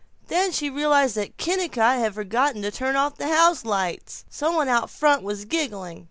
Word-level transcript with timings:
Then 0.29 0.51
she 0.51 0.67
realized 0.67 1.13
that 1.13 1.37
Kennicott 1.37 1.99
had 1.99 2.15
forgotten 2.15 2.63
to 2.63 2.71
turn 2.71 2.95
off 2.95 3.17
the 3.17 3.25
houselights. 3.27 4.23
Some 4.31 4.55
one 4.55 4.67
out 4.67 4.89
front 4.89 5.21
was 5.21 5.45
giggling. 5.45 5.99